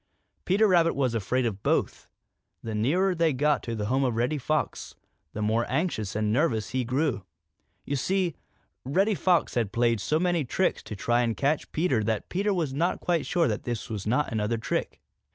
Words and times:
Peter 0.45 0.67
Rabbit 0.67 0.95
was 0.95 1.13
afraid 1.13 1.45
of 1.45 1.61
both. 1.61 2.07
The 2.63 2.73
nearer 2.73 3.15
he 3.15 3.33
got 3.33 3.61
to 3.61 3.75
the 3.75 3.85
home 3.85 4.03
of 4.03 4.15
Reddy 4.15 4.39
Fox, 4.39 4.95
the 5.33 5.43
more 5.43 5.63
anxious 5.69 6.15
and 6.15 6.33
nervous 6.33 6.71
he 6.71 6.83
grew. 6.83 7.23
You 7.85 7.95
see, 7.95 8.35
Reddy 8.83 9.13
Fox 9.13 9.53
had 9.53 9.71
played 9.71 10.01
so 10.01 10.19
many 10.19 10.43
tricks 10.43 10.81
to 10.85 10.95
try 10.95 11.21
and 11.21 11.37
catch 11.37 11.71
Peter 11.71 12.03
that 12.03 12.29
Peter 12.29 12.51
was 12.51 12.73
not 12.73 12.99
quite 12.99 13.27
sure 13.27 13.47
that 13.47 13.61
this 13.61 13.91
was 13.91 14.07
not 14.07 14.31
another 14.31 14.57
trick. 14.57 15.01